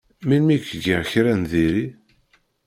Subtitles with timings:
[0.27, 1.85] Melmi i k-giɣ kra n diri?